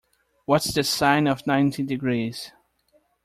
[0.45, 2.51] What's the sine of ninety degrees?